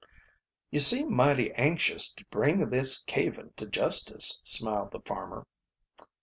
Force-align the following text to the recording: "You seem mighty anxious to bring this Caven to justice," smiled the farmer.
"You 0.71 0.79
seem 0.79 1.13
mighty 1.15 1.53
anxious 1.53 2.11
to 2.15 2.25
bring 2.31 2.71
this 2.71 3.03
Caven 3.03 3.53
to 3.57 3.67
justice," 3.67 4.41
smiled 4.43 4.93
the 4.93 4.99
farmer. 5.01 5.45